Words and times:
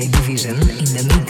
Division 0.00 0.56
in 0.56 0.84
the 0.84 1.16
mix. 1.16 1.25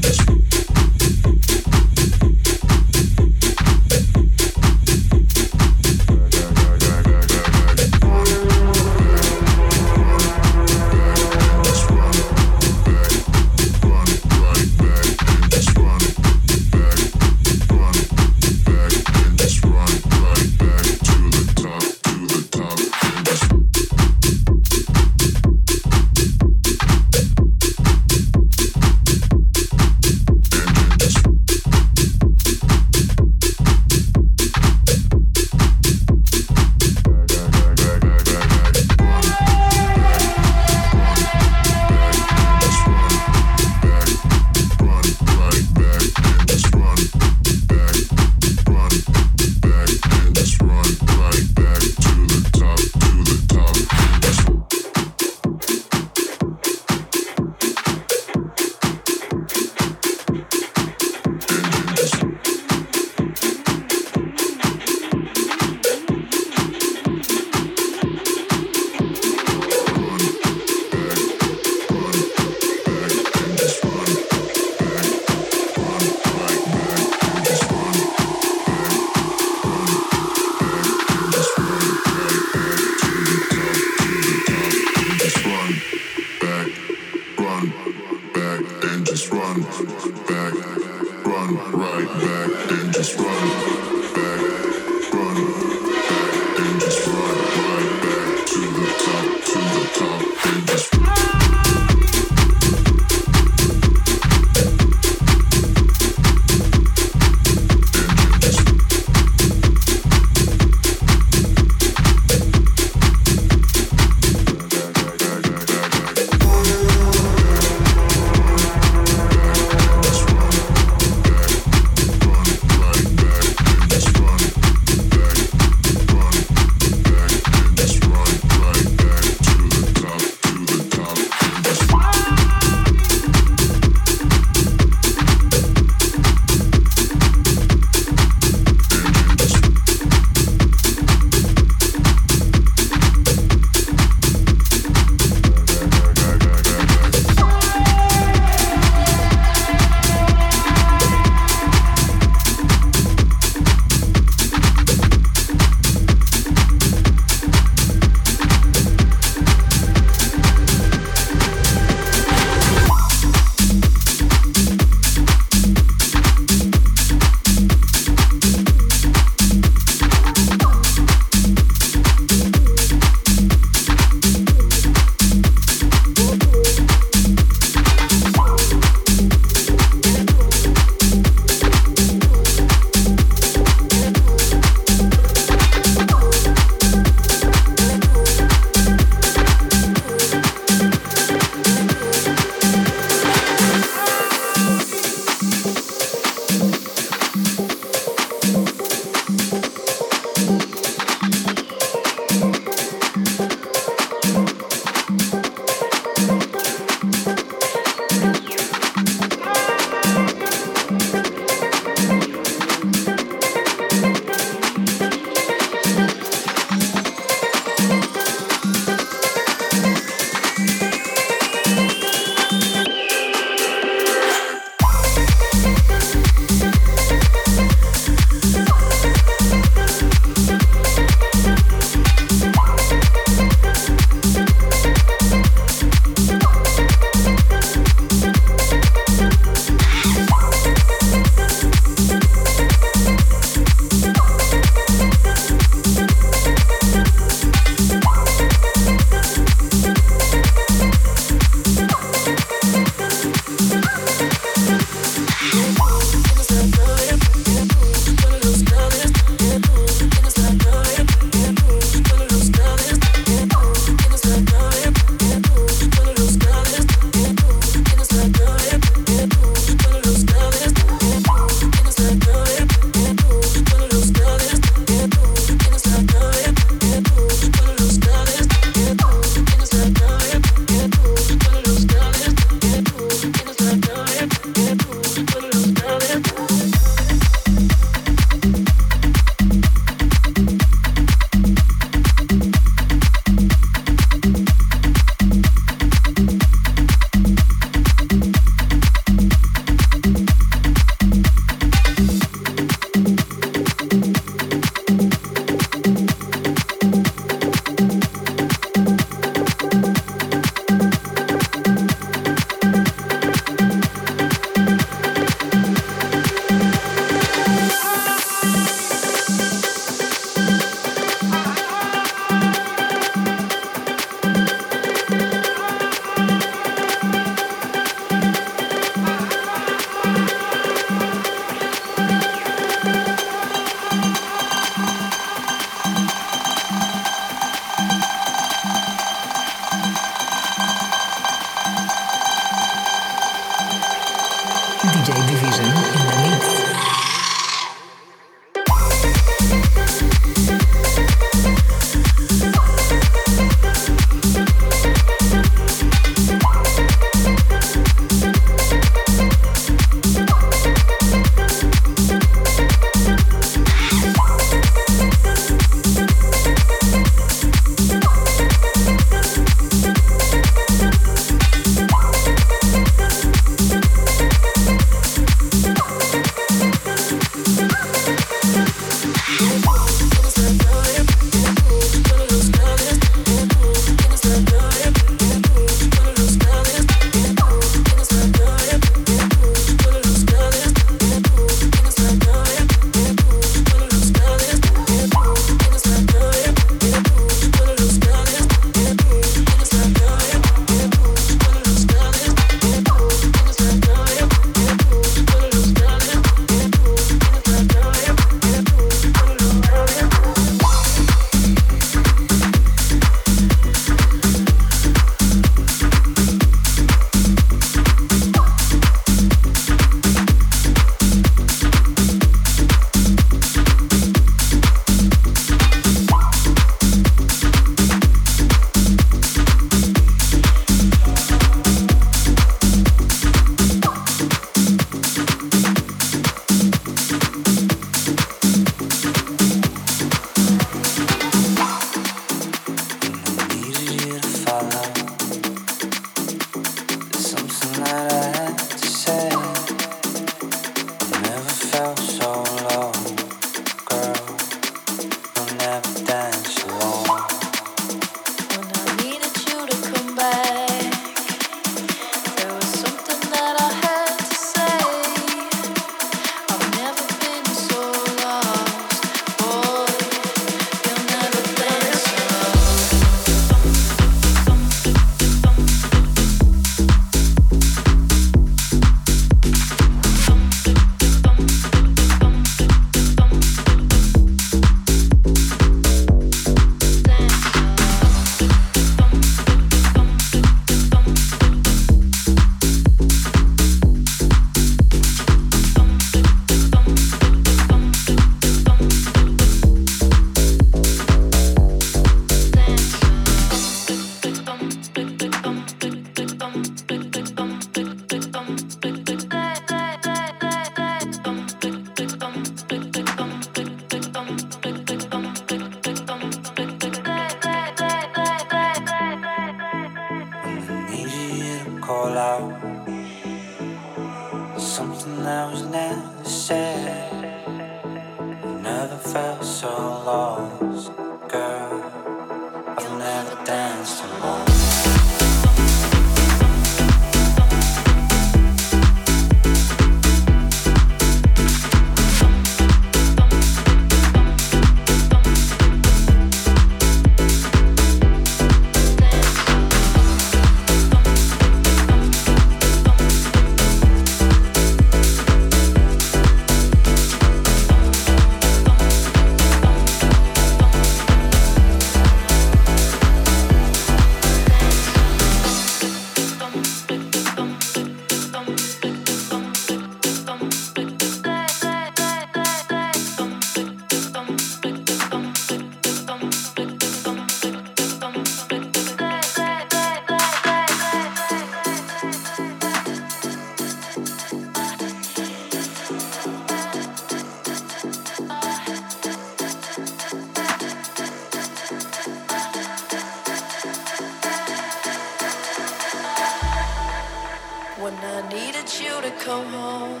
needed 598.40 598.70
you 598.82 598.94
to 599.02 599.10
come 599.26 599.46
home. 599.46 600.00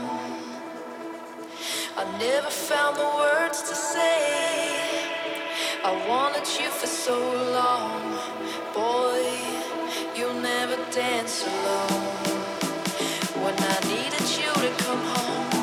I 1.96 2.04
never 2.18 2.50
found 2.50 2.96
the 2.96 3.10
words 3.22 3.58
to 3.68 3.74
say. 3.74 4.18
I 5.84 5.92
wanted 6.08 6.46
you 6.58 6.68
for 6.80 6.86
so 6.86 7.18
long. 7.58 8.00
Boy, 8.74 9.22
you'll 10.16 10.40
never 10.52 10.76
dance 10.90 11.36
alone. 11.50 12.06
When 13.44 13.56
I 13.74 13.78
needed 13.94 14.26
you 14.40 14.52
to 14.64 14.70
come 14.84 15.02
home. 15.14 15.59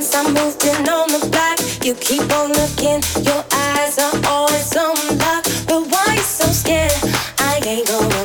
since 0.00 0.14
I'm 0.16 0.34
moving 0.34 0.88
on 0.88 1.08
the 1.08 1.28
block. 1.30 1.84
You 1.84 1.94
keep 1.94 2.22
on 2.32 2.48
looking, 2.48 3.00
your 3.22 3.44
eyes 3.52 3.96
are 3.98 4.16
always 4.26 4.76
on 4.76 4.96
lock. 5.18 5.44
But 5.68 5.86
why 5.86 6.14
you 6.16 6.22
so 6.22 6.46
scared? 6.46 6.92
I 7.38 7.60
ain't 7.64 7.86
gonna. 7.86 8.23